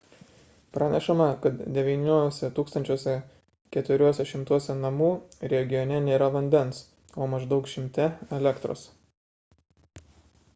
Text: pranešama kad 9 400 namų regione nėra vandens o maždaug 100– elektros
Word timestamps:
pranešama 0.75 1.25
kad 1.41 1.59
9 1.73 2.63
400 3.75 4.77
namų 4.85 5.11
regione 5.55 6.01
nėra 6.07 6.31
vandens 6.37 6.81
o 7.21 7.29
maždaug 7.35 7.71
100– 7.75 8.11
elektros 8.41 8.89